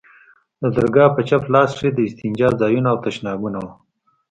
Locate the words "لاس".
1.53-1.69